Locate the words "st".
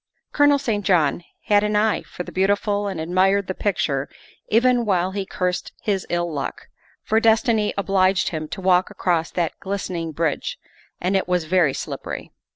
0.57-0.83